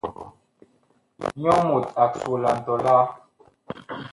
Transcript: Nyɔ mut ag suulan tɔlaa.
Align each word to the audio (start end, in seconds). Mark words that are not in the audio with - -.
Nyɔ 1.41 1.53
mut 1.67 1.85
ag 2.03 2.11
suulan 2.21 2.57
tɔlaa. 2.65 3.03